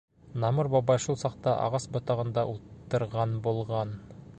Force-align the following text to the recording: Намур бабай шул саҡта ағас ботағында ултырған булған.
Намур 0.43 0.69
бабай 0.75 1.01
шул 1.03 1.19
саҡта 1.25 1.53
ағас 1.67 1.87
ботағында 1.97 2.49
ултырған 2.57 3.41
булған. 3.49 3.99